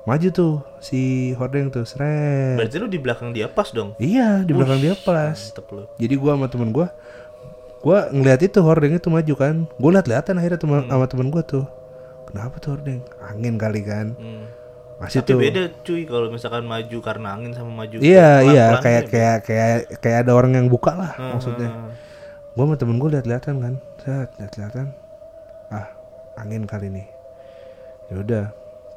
[0.07, 2.55] maju tuh si hordeng tuh seret.
[2.55, 3.99] Berarti lu di belakang dia pas dong.
[3.99, 5.51] iya di belakang dia pas.
[5.99, 6.95] jadi gua sama temen gua
[7.83, 9.67] gua ngeliat itu hordeng itu maju kan.
[9.77, 11.67] Gua liat lihatan akhirnya temen, sama temen gua tuh.
[12.31, 13.03] Kenapa tuh hordeng?
[13.19, 14.15] Angin kali kan.
[14.15, 14.47] Hmm.
[14.97, 18.81] masih Tapi tuh beda cuy kalau misalkan maju karena angin sama maju iya iya pelan-pelan
[18.81, 21.69] kayak kayak kayak kayak ada orang yang buka lah Hmm, maksudnya.
[21.69, 21.91] hmm,
[22.57, 23.75] gua sama temen gua liat lihatan kan.
[24.41, 24.87] Lihat lihatan
[25.69, 25.93] ah
[26.41, 27.07] angin kali nih.
[28.09, 28.45] Ya udah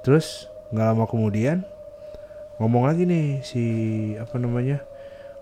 [0.05, 1.65] terus nggak lama kemudian
[2.59, 3.63] ngomong lagi nih si
[4.19, 4.83] apa namanya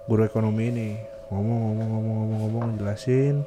[0.05, 0.89] guru ekonomi ini.
[1.27, 3.43] Ngomong ngomong ngomong ngomong ngomong jelasin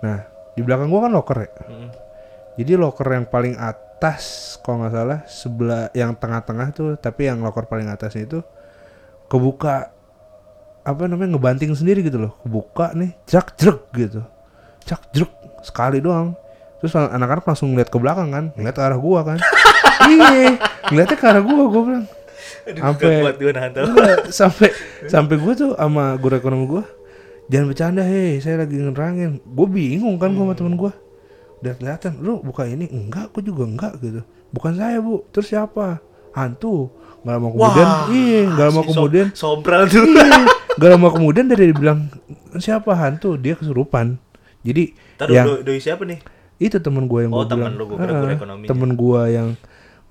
[0.00, 0.24] nah
[0.56, 1.48] di belakang gua kan loker ya?
[1.68, 1.90] Hmm.
[2.56, 7.68] jadi loker yang paling atas kalau nggak salah sebelah yang tengah-tengah tuh tapi yang loker
[7.68, 8.40] paling atasnya itu
[9.28, 9.92] kebuka
[10.86, 12.32] apa namanya ngebanting sendiri gitu loh.
[12.40, 14.24] Kebuka nih cak jeruk gitu.
[14.88, 16.32] Cak jeruk sekali doang.
[16.80, 19.40] Terus anak-anak langsung ngeliat ke belakang kan ngeliat ke arah gua kan
[20.04, 22.06] iya ngeliatnya ke arah gua gua bilang
[22.66, 23.70] Sampai- gak gue nahan.
[23.78, 24.68] Enggak, sampai
[25.06, 26.82] sampai gue tuh sama guru ekonomi gue
[27.46, 29.38] jangan bercanda hei saya lagi ngerangin.
[29.40, 30.90] Gue bingung kan gue sama temen gue
[31.56, 32.90] udah kelihatan lu buka ini?
[32.90, 34.20] Enggak gue juga enggak gitu.
[34.50, 35.22] Bukan saya bu.
[35.30, 36.02] Terus siapa?
[36.32, 36.90] Hantu.
[37.22, 39.26] Nggak lama kemudian iya nggak lama si so- kemudian.
[39.30, 40.02] Sobral tuh.
[40.02, 40.26] iya
[40.74, 42.10] nggak lama kemudian dari bilang
[42.56, 43.38] siapa hantu?
[43.38, 44.18] Dia kesurupan.
[44.60, 44.90] Jadi
[45.30, 46.18] yang doi, doi siapa nih?
[46.58, 47.78] itu temen gue yang Oh, gue temen bilang.
[47.78, 49.48] lu, guru Ah, temen gue yang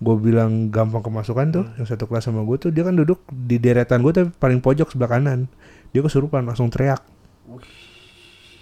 [0.06, 1.82] gue bilang gampang kemasukan tuh Hmm.
[1.82, 4.94] yang satu kelas sama gue tuh dia kan duduk di deretan gue tapi paling pojok
[4.94, 5.50] sebelah kanan.
[5.90, 7.02] Dia kesurupan langsung teriak.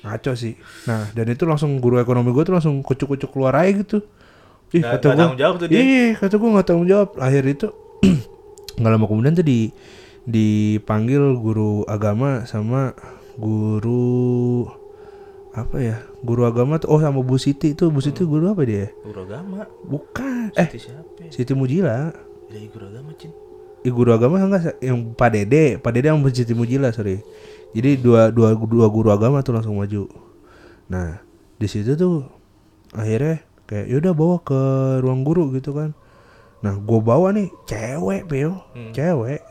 [0.03, 0.55] Ngaco sih.
[0.87, 3.97] Nah dan itu langsung guru ekonomi gue tuh langsung kucuk-kucuk keluar aja gitu.
[4.71, 5.77] Ih kata gue jawab tuh dia.
[5.79, 7.09] iya kata gue nggak tanggung jawab.
[7.19, 7.67] Akhir itu
[8.79, 9.71] nggak lama kemudian tuh di
[10.23, 12.95] dipanggil guru agama sama
[13.35, 14.63] guru
[15.51, 18.07] apa ya guru agama tuh oh sama Bu Siti tuh Bu Hmm.
[18.07, 19.67] Siti guru apa dia Guru agama.
[19.83, 21.19] bukan eh Siti siapa?
[21.19, 21.29] ya?
[21.29, 22.15] Siti Mujila
[22.47, 23.33] Ya, guru agama, Cin.
[23.81, 27.19] Ih, guru agama enggak yang Pak Dede, Pak Dede sama Bu Siti Mujila, sorry.
[27.73, 30.05] Jadi dua dua dua guru agama tuh langsung maju.
[30.85, 31.17] Nah,
[31.57, 32.29] di situ tuh
[32.93, 34.59] akhirnya kayak yaudah bawa ke
[35.01, 35.97] ruang guru gitu kan.
[36.61, 38.61] Nah, gue bawa nih cewek, Pio.
[38.71, 38.93] Hmm.
[38.93, 39.41] Cewek.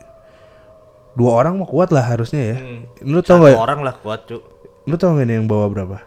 [1.13, 2.57] Dua orang mah kuat lah harusnya ya.
[2.57, 2.87] Hmm.
[3.03, 3.53] Lu tau gak?
[3.53, 4.41] orang lah kuat, Cuk.
[4.87, 5.99] Lu tau gak nih yang bawa berapa?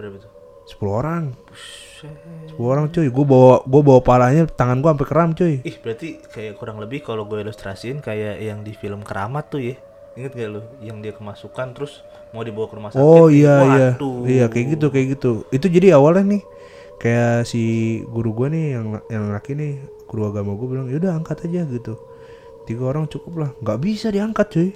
[0.00, 0.32] Berapa tuh?
[0.64, 1.24] 10 orang.
[1.44, 2.16] Buset.
[2.56, 3.06] 10 orang cuy.
[3.12, 5.54] Gue bawa gue bawa palanya tangan gue sampai keram cuy.
[5.60, 9.76] Ih, berarti kayak kurang lebih kalau gue ilustrasiin kayak yang di film Keramat tuh ya.
[10.16, 10.62] Ingat gak lu?
[10.80, 13.02] Yang dia kemasukan terus mau dibawa ke rumah sakit.
[13.02, 13.88] Oh iya iya
[14.26, 16.42] iya kayak gitu kayak gitu itu jadi awalnya nih
[17.02, 17.62] kayak si
[18.06, 21.98] guru gua nih yang yang laki nih guru agama gue bilang yaudah angkat aja gitu
[22.70, 24.70] tiga orang cukup lah nggak bisa diangkat cuy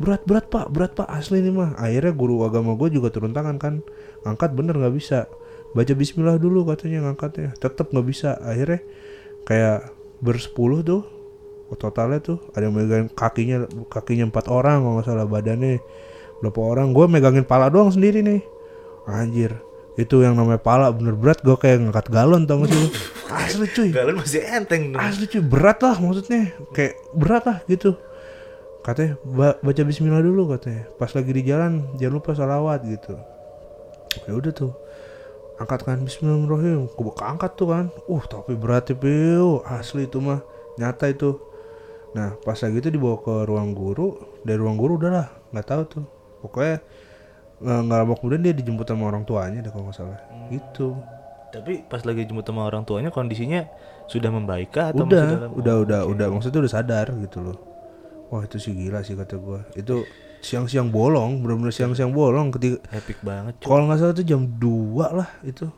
[0.00, 1.76] berat berat pak berat pak asli nih mah.
[1.76, 3.84] Akhirnya guru agama gue juga turun tangan kan.
[4.24, 5.28] Angkat bener nggak bisa.
[5.76, 7.52] Baca Bismillah dulu katanya ngangkatnya.
[7.60, 8.40] Tetap nggak bisa.
[8.40, 8.80] Akhirnya
[9.44, 9.92] kayak
[10.24, 11.04] bersepuluh tuh
[11.78, 15.78] totalnya tuh ada yang megang kakinya kakinya empat orang kalau nggak salah badannya.
[16.40, 16.96] Berapa orang?
[16.96, 18.40] Gue megangin pala doang sendiri nih.
[19.04, 19.52] Anjir
[19.98, 22.88] itu yang namanya pala bener berat gue kayak ngangkat galon tau gak sih
[23.44, 23.88] asli cuy.
[23.92, 25.44] Galon masih enteng asli cuy.
[25.44, 26.56] Berat lah maksudnya.
[26.72, 28.00] Kayak berat lah gitu
[28.90, 30.90] katanya "Ba- baca Bismillah dulu katanya.
[30.96, 33.14] Pas lagi di jalan jangan lupa salawat gitu.
[34.26, 34.72] Ya udah tuh
[35.56, 36.90] angkatkan Bismillahirrahmanirrahim.
[36.90, 37.86] Gue angkat tuh kan.
[38.04, 39.62] Uh tapi berat ya Pio.
[39.64, 40.42] asli itu mah
[40.74, 41.38] nyata itu.
[42.10, 44.18] Nah pas lagi itu dibawa ke ruang guru.
[44.42, 46.04] Dari ruang guru udahlah nggak tahu tuh.
[46.40, 46.82] Pokoknya
[47.60, 50.18] nggak lama kemudian dia dijemput sama orang tuanya deh kalau nggak salah.
[50.48, 50.96] Gitu.
[51.50, 53.66] Tapi pas lagi jemput sama orang tuanya kondisinya
[54.06, 56.10] sudah membaik kah atau masih udah dalam- udah Oh, udah oke.
[56.14, 56.26] udah.
[56.30, 57.58] Maksudnya udah sadar gitu loh
[58.30, 59.66] wah itu sih gila sih kata gua.
[59.74, 60.06] Itu
[60.40, 65.28] siang-siang bolong benar-benar siang-siang bolong ketika Epic banget, kalau nggak salah itu jam 2 lah
[65.44, 65.68] itu.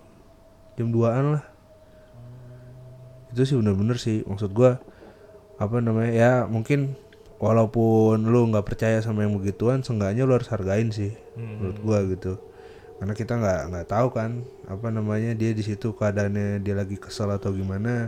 [0.79, 1.45] Jam 2an lah.
[3.33, 4.77] Itu sih bener-bener sih maksud gua
[5.57, 6.99] apa namanya ya mungkin
[7.38, 11.59] walaupun lu nggak percaya sama yang begituan seenggaknya lu harus hargain sih Hmm.
[11.59, 12.37] menurut gua gitu.
[13.01, 14.31] Karena kita nggak nggak tahu kan
[14.69, 18.07] apa namanya dia di situ keadaannya dia lagi kesel atau gimana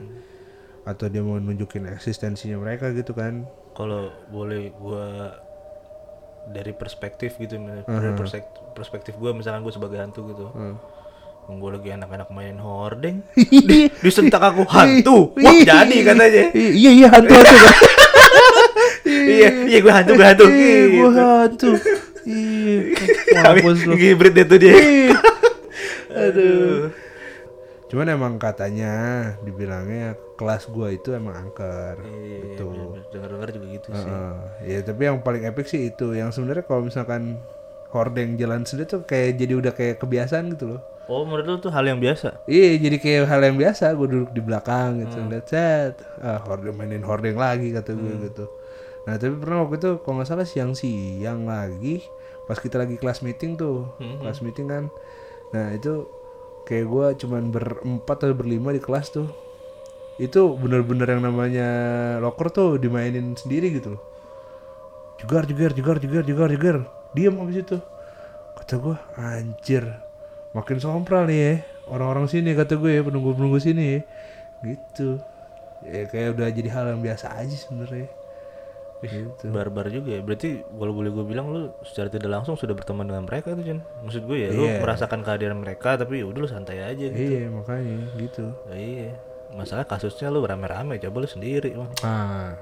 [0.84, 5.34] atau dia mau nunjukin eksistensinya mereka gitu kan Kalau boleh gua
[6.46, 7.82] dari perspektif gitu dari
[8.12, 10.46] perspektif, perspektif gua misalkan gua sebagai hantu gitu.
[10.48, 10.76] Hmm.
[11.44, 13.20] Gue lagi enak-enak mainin hordeng
[13.68, 15.36] Di- Disentak aku hantu?
[15.36, 16.44] Wah jadi katanya.
[16.52, 17.56] Iya iya hantu hantu.
[19.04, 20.46] Iya iya gue hantu gue hantu.
[20.46, 20.56] Iya,
[20.88, 20.96] Gitu.
[20.96, 21.10] gua
[21.42, 21.70] hantu.
[22.24, 22.80] Iya.
[23.44, 23.92] Mampus lu.
[23.94, 24.74] Hybrid deh tuh dia.
[26.08, 26.88] Aduh
[27.94, 28.94] Cuman emang katanya
[29.46, 32.02] dibilangnya kelas gua itu emang angker.
[32.02, 32.66] Iya Gitu.
[33.14, 34.10] Dengar-dengar juga gitu sih.
[34.10, 34.34] Heeh.
[34.66, 36.10] Ya tapi yang paling epic sih itu.
[36.10, 37.38] Yang sebenarnya kalau misalkan
[37.94, 40.82] hordeng jalan sendiri tuh kayak jadi udah kayak kebiasaan gitu loh.
[41.06, 42.42] Oh menurut lu tuh hal yang biasa?
[42.50, 43.94] Iya jadi kayak hal yang biasa.
[43.94, 45.22] Gue duduk di belakang gitu.
[45.30, 45.94] Lihat set.
[46.18, 48.50] Ah hordeng mainin hordeng lagi kata gue gitu.
[49.06, 52.02] Nah tapi pernah waktu itu kalau nggak salah siang-siang lagi
[52.50, 53.86] pas kita lagi kelas meeting tuh.
[54.00, 54.84] Kelas meeting kan.
[55.54, 56.10] Nah itu
[56.64, 59.28] kayak gue cuman berempat atau berlima di kelas tuh.
[60.16, 61.68] Itu bener-bener yang namanya
[62.22, 64.02] locker tuh dimainin sendiri gitu loh.
[65.20, 66.76] Jugar jugar jugar jugar jugar jugar
[67.12, 67.78] diam abis itu.
[68.54, 69.84] Kata gue anjir
[70.54, 71.54] makin sompral nih ya
[71.90, 74.00] orang-orang sini kata gue ya penunggu-penunggu sini ya.
[74.64, 75.20] Gitu.
[75.84, 78.23] Ya kayak udah jadi hal yang biasa aja sebenarnya
[79.06, 83.04] gitu Barbar juga ya Berarti kalau boleh gue bilang lu secara tidak langsung sudah berteman
[83.04, 84.80] dengan mereka tuh Jen Maksud gue ya lu Iya.
[84.80, 89.12] merasakan kehadiran mereka Tapi ya udah lu santai aja gitu iya makanya gitu Ya, Iya
[89.52, 92.54] Masalah kasusnya lu rame-rame Coba lu sendiri bang ah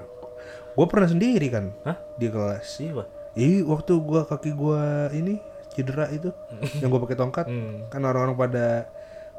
[0.73, 1.97] gue pernah sendiri kan Hah?
[2.15, 5.41] di kelas Iya Ih, waktu gua kaki gua ini
[5.73, 6.29] cedera itu,
[6.85, 7.89] yang gua pakai tongkat, Hmm.
[7.89, 8.85] kan orang-orang pada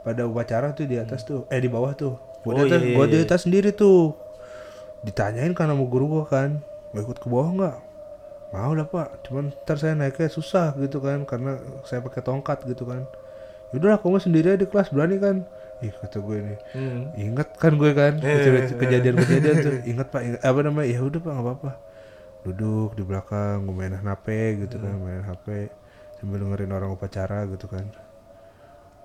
[0.03, 2.19] pada upacara tuh di atas tuh, eh di bawah tuh.
[2.43, 3.27] Gua Oh, di atas, iya, gua iya, di iya.
[3.31, 4.19] atas sendiri tuh.
[5.01, 6.59] Ditanyain kan sama guru gua kan,
[6.95, 7.77] mau ikut ke bawah nggak?
[8.55, 12.87] Mau lah pak, cuman ntar saya naiknya susah gitu kan, karena saya pakai tongkat gitu
[12.87, 13.03] kan.
[13.75, 15.43] Yaudah aku mah sendiri di kelas berani kan?
[15.83, 17.01] Ih kata gue nih, Hmm.
[17.19, 19.75] ingat kan gue kan Eh, kejadian-kejadian tuh.
[19.83, 20.23] Ingat pak.
[20.23, 20.87] Ingat, apa namanya?
[20.87, 21.71] Ya udah pak nggak apa-apa.
[22.47, 24.27] Duduk di belakang gue main HP
[24.63, 25.73] gitu kan main HP
[26.23, 27.91] sambil dengerin orang upacara gitu kan.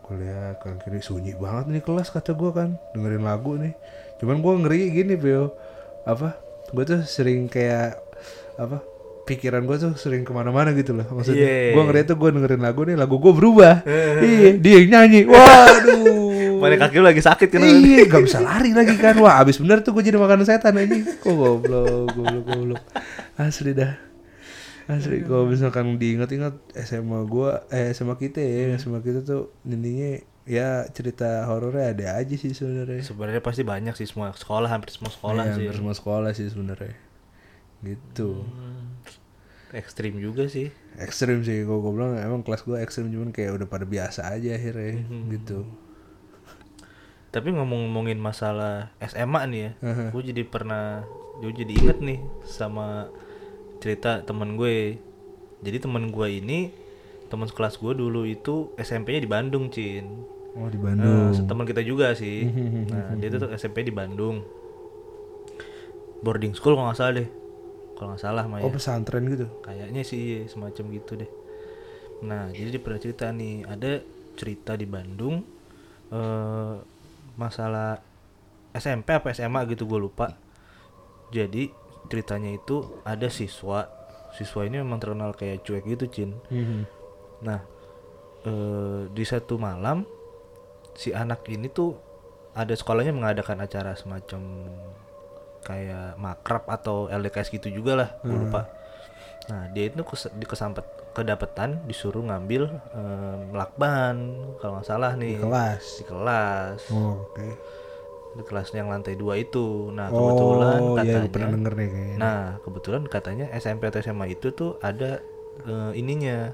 [0.05, 2.77] Gue lihat kan kiri sunyi banget nih kelas kata gue kan.
[2.93, 3.73] Dengerin lagu nih.
[4.21, 5.57] Cuman gue ngeri gini Beo.
[6.05, 6.37] Apa
[6.69, 7.97] gue tuh sering kayak
[8.55, 8.81] apa
[9.25, 11.73] pikiran gue tuh sering ke mana-mana gitu loh maksudnya Iya.
[11.77, 13.85] gue ngeri tuh gue dengerin lagu nih lagu gue berubah
[14.19, 16.17] iya dia yang nyanyi waduh
[16.59, 17.63] Mana kaki lu lagi sakit kan?
[17.63, 19.15] Iya, gak bisa lari lagi kan.
[19.23, 21.07] Wah, abis bener tuh gue jadi makanan setan ini.
[21.07, 22.83] Kok goblok, goblok, goblok.
[23.39, 23.95] Asli dah.
[24.91, 30.89] Asli kalau misalkan diingat-ingat SMA gua eh SMA kita ya, SMA kita tuh intinya ya
[30.89, 33.05] cerita horornya ada aja sih sebenarnya.
[33.05, 35.63] Sebenarnya pasti banyak sih semua sekolah hampir semua sekolah Iya, sih.
[35.69, 36.97] hampir semua sekolah sih sebenarnya.
[37.85, 38.41] Gitu.
[39.69, 40.73] Ekstrim juga sih.
[40.97, 44.57] Ekstrim sih kalau gue bilang emang kelas gua ekstrim cuman kayak udah pada biasa aja
[44.57, 45.69] akhirnya gitu.
[47.29, 50.05] Tapi ngomong-ngomongin masalah SMA nih ya, Aha.
[50.09, 51.05] gue jadi pernah,
[51.37, 53.05] gue jadi inget nih sama
[53.77, 54.97] cerita temen gue.
[55.61, 56.73] Jadi temen gue ini,
[57.29, 60.25] teman sekelas gue dulu itu SMP-nya di Bandung, Cin.
[60.57, 61.33] Oh di Bandung.
[61.45, 62.49] teman kita juga sih.
[62.91, 64.41] Nah, dia tuh SMP di Bandung.
[66.25, 67.27] Boarding school kalau nggak salah deh.
[67.95, 68.63] Kalau nggak salah mah.
[68.65, 69.47] Oh pesantren gitu.
[69.61, 71.29] Kayaknya sih semacam gitu deh.
[72.25, 74.03] Nah, jadi dia pernah cerita nih, ada
[74.35, 75.43] cerita di Bandung
[76.09, 76.75] eh
[77.37, 78.01] masalah
[78.73, 80.33] SMP apa SMA gitu gue lupa.
[81.29, 81.69] Jadi
[82.09, 83.85] ceritanya itu ada siswa,
[84.33, 86.31] siswa ini memang terkenal kayak cuek gitu, Cin.
[86.49, 86.81] Mhm.
[87.45, 87.61] Nah,
[88.43, 90.03] eh di satu malam
[90.99, 91.95] si anak ini tuh
[92.51, 94.67] ada sekolahnya mengadakan acara semacam
[95.63, 98.67] kayak makrab atau LDKS gitu juga lah, gue lupa.
[99.47, 104.15] Nah, dia itu kes, dikesampet kedapetan disuruh ngambil em, lakban
[104.59, 105.83] kalau nggak salah nih Kelas.
[105.97, 107.47] di kelas Oh, Oke.
[108.37, 109.89] di kelas yang lantai dua itu.
[109.89, 112.15] Nah, kebetulan oh, katanya gue pernah denger nih kayaknya.
[112.19, 115.17] Nah, kebetulan katanya SMP atau SMA itu tuh ada
[115.65, 116.53] eh, ininya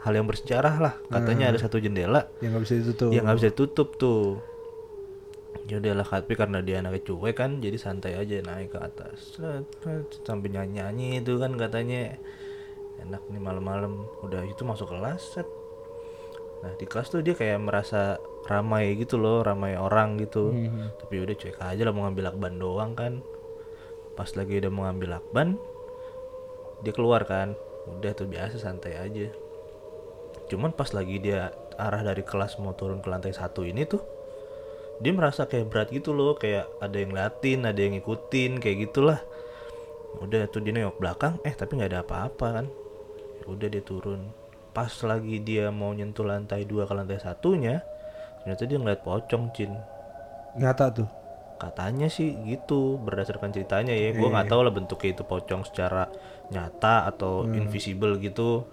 [0.00, 0.94] hal yang bersejarah lah.
[1.12, 3.08] Katanya ada satu jendela yang nggak bisa ditutup.
[3.12, 4.40] yang nggak bisa tutup tuh.
[5.70, 9.38] Ya udahlah tapi karena dia anaknya cuek kan jadi santai aja naik ke atas.
[9.38, 9.66] Set,
[10.26, 12.18] Sambil nyanyi-nyanyi itu kan katanya
[13.06, 14.08] enak nih malam-malam.
[14.24, 15.46] Udah itu masuk kelas set.
[16.60, 20.52] Nah, di kelas tuh dia kayak merasa ramai gitu loh, ramai orang gitu.
[20.52, 21.00] Mhm.
[21.00, 23.24] Tapi udah cuek aja lah mau ngambil lakban doang kan.
[24.18, 25.48] Pas lagi udah mau ngambil lakban,
[26.84, 27.56] dia keluar kan.
[27.88, 29.32] Udah tuh biasa santai aja.
[30.50, 34.02] Cuman pas lagi dia arah dari kelas mau turun ke lantai satu ini tuh,
[34.98, 39.22] dia merasa kayak berat gitu loh, kayak ada yang liatin, ada yang ngikutin, kayak gitulah.
[40.18, 42.66] Udah tuh dia nengok belakang, eh tapi nggak ada apa-apa kan.
[43.40, 44.34] Ya Udah dia turun.
[44.74, 47.80] Pas lagi dia mau nyentuh lantai dua ke lantai satunya,
[48.42, 49.72] ternyata dia ngeliat pocong, Cin
[50.58, 51.08] Nyata tuh.
[51.60, 56.08] katanya sih gitu berdasarkan ceritanya ya gue nggak tahu lah bentuknya itu pocong secara
[56.48, 58.64] nyata atau invisible gitu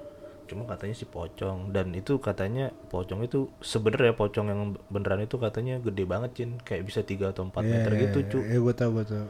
[0.48, 1.70] cuma katanya sih pocong.
[1.70, 6.50] Dan itu katanya pocong itu sebenarnya pocong yang beneran itu katanya gede banget cin.
[6.64, 9.28] Kayak bisa 3 atau 4 meter gitu cu Iya, gue tau, gue tau.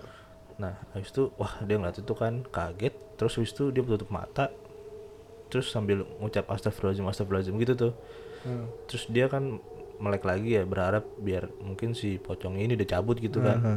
[0.58, 2.93] nah habis itu wah dia ngeliat itu kan kaget.
[3.17, 4.53] Terus habis itu dia tutup mata.
[5.49, 7.93] Terus sambil ngucap astagfirullahaladzim astagfirullahaladzim gitu tuh.
[8.45, 8.69] Hmm.
[8.86, 9.58] terus dia kan
[9.97, 13.58] melek lagi ya berharap biar mungkin si pocongnya ini udah cabut gitu kan.
[13.58, 13.75] Aha.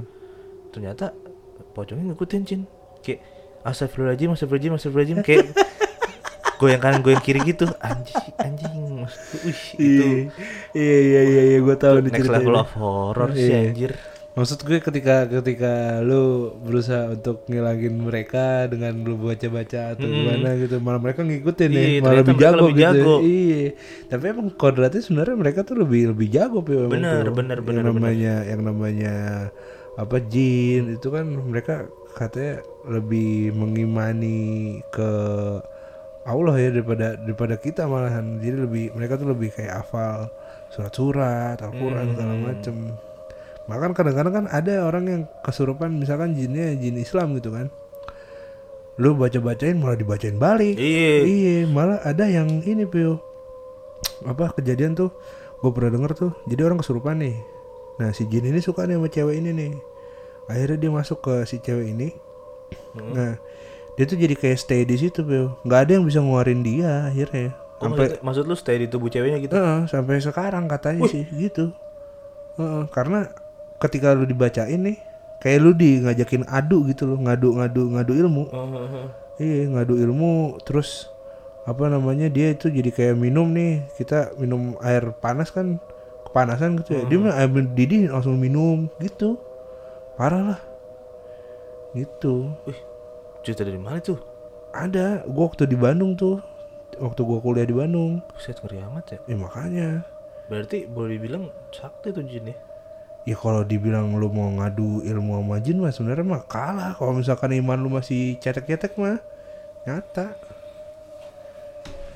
[0.70, 1.16] ternyata
[1.72, 2.60] pocongnya ngikutin cin.
[3.00, 3.24] Kayak
[3.64, 5.18] astagfirullahaladzim astagfirullahaladzim astagfirullahaladzim.
[5.24, 5.46] Kayak
[6.60, 8.72] goyang kanan goyang kiri gitu anjing anjing
[9.40, 10.04] wih itu
[10.76, 13.72] Iya, iya, iya, iya, gue tau nih next level of horror sih Iya.
[13.72, 13.92] anjir
[14.30, 20.78] Maksud gue ketika ketika lu berusaha untuk ngilangin mereka dengan lu baca-baca atau gimana gitu,
[20.78, 22.84] malah mereka ngikutin ya, Iya, malah lebih jago lebih gitu.
[22.86, 23.14] jago.
[23.26, 23.64] Iya.
[24.06, 27.34] Tapi emang kodratnya sebenarnya mereka tuh lebih lebih jago Bener, tuh.
[27.34, 29.14] bener, yang bener, namanya yang namanya
[29.98, 31.74] apa jin itu kan mereka
[32.14, 34.40] katanya lebih mengimani
[34.94, 35.10] ke
[36.28, 38.38] Allah ya daripada daripada kita malahan.
[38.38, 40.28] Jadi lebih mereka tuh lebih kayak hafal
[40.70, 42.44] surat-surat, Al-Qur'an segala Hmm.
[42.46, 42.76] macem
[43.70, 47.70] Bahkan kadang-kadang kan ada orang yang kesurupan misalkan jinnya jin Islam gitu kan.
[48.98, 50.74] Lu baca-bacain malah dibacain balik.
[50.74, 53.22] iya Iya, malah ada yang ini Pio.
[54.26, 55.14] Apa kejadian tuh?
[55.62, 56.32] Gue pernah denger tuh.
[56.50, 57.38] Jadi orang kesurupan nih.
[58.02, 59.72] Nah si jin ini suka nih sama cewek ini nih.
[60.50, 62.10] Akhirnya dia masuk ke si cewek ini.
[62.98, 63.12] Hmm.
[63.14, 63.32] Nah
[63.98, 65.58] dia tuh jadi kayak stay di situ Pio.
[65.66, 67.52] Nggak ada yang bisa ngeluarin dia akhirnya.
[67.80, 71.72] oh, maksud, maksud lu stay di tubuh ceweknya gitu Heeh, sampai sekarang katanya sih gitu.
[72.60, 73.32] Heeh, karena
[73.80, 75.00] ketika lu dibacain nih,
[75.40, 78.44] kayak lu di ngajakin adu gitu loh, ngadu-ngadu ngadu ilmu.
[78.52, 79.08] Oh, oh, oh.
[79.40, 81.08] Iya, ngadu ilmu terus
[81.64, 85.80] apa namanya dia itu jadi kayak minum nih, kita minum air panas kan
[86.28, 87.02] kepanasan gitu ya.
[87.08, 89.40] Dia minum air didih langsung minum gitu.
[90.20, 90.60] Parah lah.
[91.96, 92.52] Gitu.
[92.68, 92.80] Wih,
[93.40, 94.18] cerita dari mana tuh
[94.70, 96.38] Ada, gua waktu di Bandung tuh.
[96.94, 98.22] Waktu gua kuliah di Bandung.
[98.30, 99.88] Buset ngeri amat ya Ya makanya
[100.50, 102.56] berarti boleh dibilang sakti tuh jin ya
[103.22, 106.96] Ya kalau dibilang lu mau ngadu ilmu sama jin mah sebenarnya mah kalah.
[106.96, 109.20] Kalau misalkan iman lu masih cetek-cetek mah
[109.84, 110.32] nyata.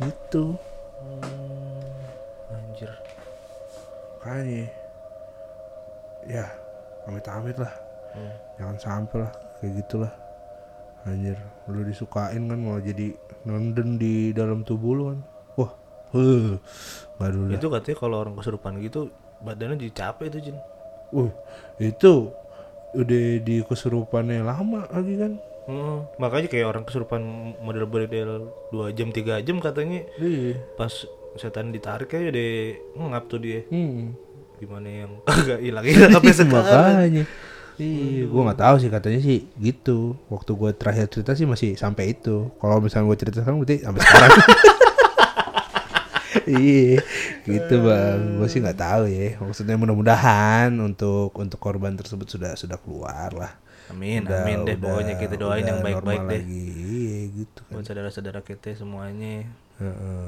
[0.01, 0.57] Gitu.
[1.05, 2.91] Hmm, anjir
[4.19, 4.65] Makanya.
[6.25, 6.45] ya
[7.05, 7.75] amit-amit lah
[8.17, 8.31] Hmm.
[8.57, 10.13] jangan sampai lah kayak gitulah
[11.05, 11.37] anjir
[11.69, 13.12] lu disukain kan malah jadi
[13.45, 15.19] nenden di dalam tubuh lu kan
[15.57, 15.73] wah
[17.29, 17.59] dulu dah.
[17.59, 20.57] Itu katanya kalau orang kesurupan gitu badannya jadi capek tuh Jin.
[21.12, 21.31] Uh,
[21.77, 22.31] itu
[22.95, 25.33] udah di kesurupannya lama lagi kan
[25.67, 25.99] Heeh.
[26.21, 27.23] makanya kayak orang kesurupan
[27.59, 30.93] model-model 2 jam 3 jam katanya iya pas
[31.35, 32.51] setan ditarik kayak udah
[33.11, 33.67] ngap tuh dia.
[33.67, 34.14] hmm.
[34.62, 36.53] Gimana yang kagak hilang-hilang sampai sekarang.
[36.55, 37.25] makanya
[37.77, 42.13] iya gua nggak tahu sih katanya sih gitu waktu gua terakhir cerita sih masih sampai
[42.13, 44.31] itu kalau misalnya gua cerita sekarang berarti sampai sekarang
[46.47, 47.01] iya
[47.43, 52.77] gitu bang gue sih nggak tahu ya maksudnya mudah-mudahan untuk untuk korban tersebut sudah sudah
[52.77, 53.53] keluar lah
[53.87, 54.75] Amin, Udah- amin deh.
[54.75, 56.41] udah- Pokoknya kita doain udah yang baik-baik deh.
[56.41, 56.65] lagi.
[56.89, 59.45] iya gitu kan Buat saudara-saudara kita semuanya.
[59.77, 60.27] Heeh.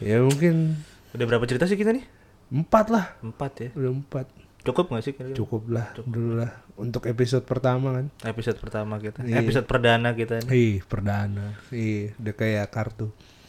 [0.00, 2.08] ya mungkin Udah berapa cerita sih kita nih?
[2.50, 3.68] empat lah Empat ya.
[3.74, 4.26] udah empat
[4.68, 5.34] Cukup gak sih kira-kira?
[5.34, 9.22] cukup lah dulu lah untuk episode pertama kan Episode pertama kita.
[9.22, 9.40] Iya.
[9.40, 10.52] Episode perdana kita nih.
[10.52, 13.08] ih perdana ih udah kayak kartu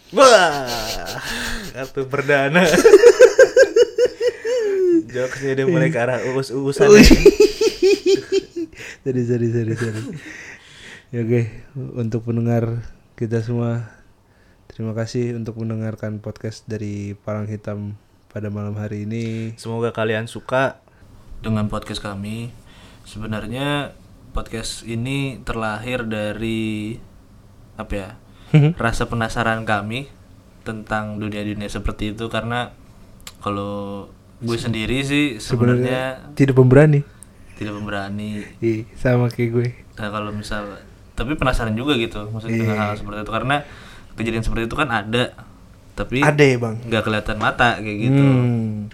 [0.10, 0.65] Wah,
[1.69, 2.65] kartu perdana.
[5.10, 6.88] Jokesnya udah mulai ke arah uus-uusan.
[6.88, 7.01] ya.
[9.03, 10.01] sorry sorry sorry sorry
[11.10, 11.41] ya oke
[11.95, 12.82] untuk pendengar
[13.13, 13.86] kita semua
[14.65, 17.93] terima kasih untuk mendengarkan podcast dari Palang Hitam
[18.29, 20.82] pada malam hari ini Semoga kalian suka
[21.39, 22.52] dengan podcast kami.
[23.08, 23.95] Sebenarnya
[24.32, 26.99] podcast ini terlahir dari
[27.80, 28.10] apa ya?
[28.82, 30.10] rasa penasaran kami
[30.65, 32.73] tentang dunia-dunia seperti itu karena
[33.45, 34.10] kalau
[34.41, 37.06] gue sendiri sih sebenarnya tidak pemberani
[37.60, 38.41] tidak memberani.
[38.63, 39.67] ih sama kayak gue
[39.99, 40.80] Nah, kalau misal
[41.12, 43.56] tapi penasaran juga gitu maksudnya dengan hal seperti itu karena
[44.15, 45.23] kejadian seperti itu kan ada
[45.99, 48.23] tapi ada ya bang nggak kelihatan mata kayak gitu.
[48.23, 48.88] Hmm.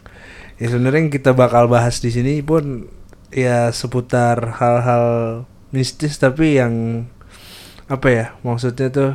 [0.55, 2.87] Ya sebenarnya yang kita bakal bahas di sini pun
[3.33, 5.05] ya seputar hal-hal
[5.75, 7.05] mistis tapi yang
[7.91, 9.11] apa ya maksudnya tuh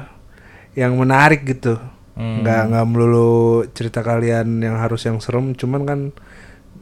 [0.77, 1.81] yang menarik gitu.
[2.15, 2.45] Hmm.
[2.45, 6.01] Nggak nggak melulu cerita kalian yang harus yang serem, cuman kan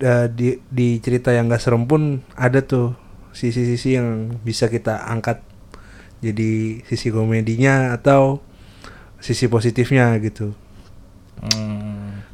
[0.03, 2.99] eh, di di cerita yang nggak serem pun ada tuh
[3.31, 5.39] sisi-sisi yang bisa kita angkat
[6.19, 8.43] jadi sisi komedinya atau
[9.23, 10.51] sisi positifnya gitu.
[11.39, 12.27] Hmm,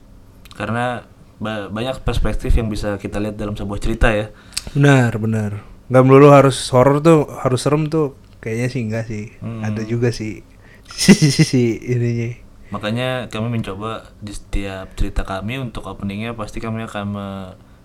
[0.57, 1.05] karena
[1.43, 4.31] banyak perspektif yang bisa kita lihat dalam sebuah cerita ya.
[4.73, 5.51] Benar, benar.
[5.91, 8.17] Nggak melulu harus horor tuh, harus serem tuh.
[8.41, 9.25] Kayaknya sih enggak sih.
[9.41, 9.65] Hmm.
[9.65, 10.41] Ada juga sih
[10.89, 12.31] sisi ininya.
[12.73, 17.07] Makanya kami mencoba di setiap cerita kami untuk openingnya pasti kami akan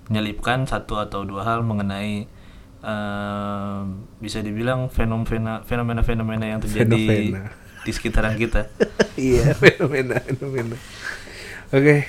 [0.09, 2.25] menyelipkan satu atau dua hal mengenai
[2.81, 3.83] em,
[4.17, 7.53] bisa dibilang fenomena fenomena fenomena yang terjadi Fenomena.
[7.85, 8.65] di sekitaran kita.
[9.19, 10.75] iya, fenomena, fenomena.
[11.69, 11.95] Oke.
[12.01, 12.03] Eh,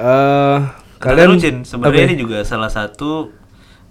[0.00, 2.08] Kalian kalian Cin, sebenarnya apa ya?
[2.12, 3.32] ini juga salah satu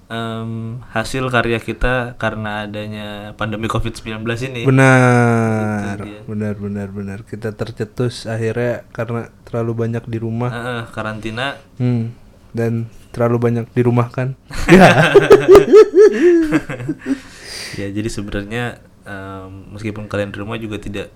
[0.10, 4.62] em, hasil karya kita karena adanya pandemi COVID-19 ini.
[4.66, 7.20] Benar, benar, benar, benar.
[7.26, 10.50] Kita tercetus akhirnya karena terlalu banyak di rumah.
[10.50, 12.14] Heeh, karantina Hmm.
[12.50, 14.34] Dan terlalu banyak di rumah kan.
[14.74, 15.14] ya.
[17.78, 21.14] ya jadi sebenarnya em, meskipun kalian di rumah juga tidak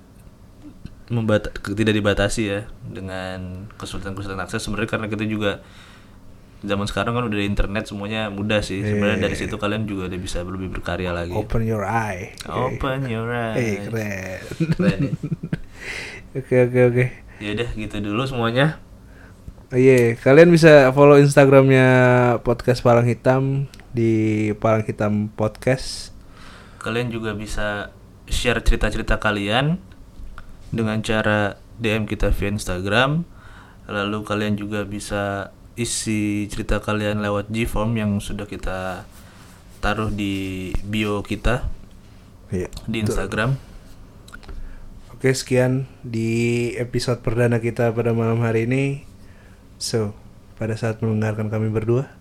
[1.13, 5.61] membata tidak dibatasi ya dengan kesulitan-kesulitan akses sebenarnya karena kita juga
[6.63, 10.15] zaman sekarang kan udah ada internet semuanya mudah sih sebenarnya dari situ kalian juga udah
[10.15, 12.31] bisa lebih berkarya lagi Open your eye.
[12.47, 13.51] open your Eh,
[13.83, 14.39] eyes keren.
[14.71, 15.11] Keren ya.
[16.39, 17.05] Oke, oke, oke.
[17.37, 18.79] ya udah gitu dulu semuanya
[19.69, 21.85] Oh Iya, kalian bisa follow Instagramnya
[22.41, 26.09] podcast Palang Hitam di Palang Hitam Podcast.
[26.79, 27.91] kalian juga bisa
[28.25, 29.77] share cerita-cerita kalian
[30.73, 33.29] dengan cara DM kita via Instagram.
[33.85, 39.05] Lalu kalian juga bisa isi cerita kalian lewat Gform yang sudah kita
[39.83, 41.67] taruh di bio kita
[42.49, 42.69] Iya.
[42.89, 43.57] di Instagram.
[45.13, 49.07] Oke, sekian di episode perdana kita pada malam hari ini.
[49.79, 50.13] So,
[50.59, 52.11] pada saat mendengarkan kami berdua,